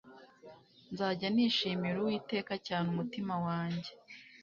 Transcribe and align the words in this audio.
nzajya 0.91 1.27
nishimira 1.35 1.95
uwiteka 1.99 2.53
cyane 2.67 2.85
umutima 2.89 3.33
wanjye 3.45 3.91